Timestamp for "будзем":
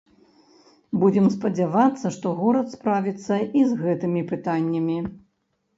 1.03-1.27